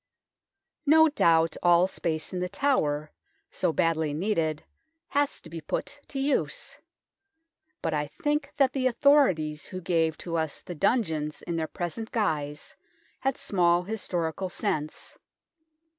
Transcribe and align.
No 0.87 1.09
doubt 1.09 1.57
all 1.61 1.85
space 1.85 2.33
in 2.33 2.39
The 2.39 2.49
Tower, 2.49 3.11
so 3.51 3.71
badly 3.71 4.15
needed, 4.15 4.63
has 5.09 5.39
to 5.41 5.47
be 5.47 5.61
put 5.61 5.99
to 6.07 6.17
use, 6.19 6.79
but 7.83 7.93
I 7.93 8.07
think 8.07 8.51
that 8.57 8.73
the 8.73 8.87
authorities 8.87 9.67
who 9.67 9.79
gave 9.79 10.17
to 10.17 10.37
us 10.37 10.63
the 10.63 10.73
dungeons 10.73 11.43
in 11.43 11.55
their 11.55 11.67
present 11.67 12.11
guise 12.11 12.75
had 13.19 13.37
small 13.37 13.83
historical 13.83 14.49
sense. 14.49 15.19